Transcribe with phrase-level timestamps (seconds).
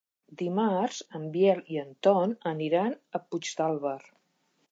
[0.41, 3.97] Dimarts en Biel i en Ton aniran a Puigdàlber.